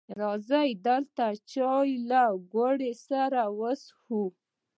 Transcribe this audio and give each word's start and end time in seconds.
راځه 0.21 0.61
دلته 0.87 1.25
چای 1.51 1.89
له 2.09 2.23
ګوړې 2.53 2.91
سره 3.07 3.41
وڅښو 3.59 4.23